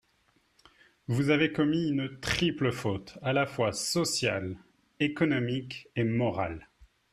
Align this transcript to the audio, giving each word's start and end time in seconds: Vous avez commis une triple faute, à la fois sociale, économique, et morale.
Vous 1.07 1.29
avez 1.29 1.51
commis 1.51 1.89
une 1.89 2.19
triple 2.21 2.71
faute, 2.71 3.19
à 3.21 3.33
la 3.33 3.45
fois 3.45 3.71
sociale, 3.71 4.57
économique, 4.99 5.89
et 5.95 6.03
morale. 6.03 6.67